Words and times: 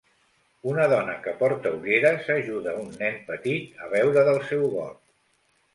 Una 0.71 0.87
dona 0.93 1.17
que 1.25 1.33
porta 1.41 1.73
ulleres 1.81 2.31
ajuda 2.39 2.75
un 2.87 2.91
nen 3.03 3.23
petit 3.31 3.83
a 3.87 3.95
beure 3.95 4.27
del 4.31 4.45
seu 4.51 4.71
got. 4.77 5.03